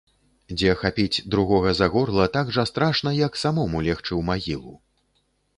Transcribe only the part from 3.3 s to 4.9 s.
самому легчы ў магілу.